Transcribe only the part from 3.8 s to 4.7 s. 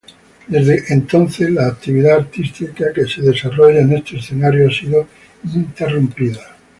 en este escenario